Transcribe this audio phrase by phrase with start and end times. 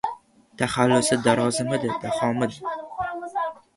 [0.61, 2.61] Taxallusi Darozmidi, Dahomidi...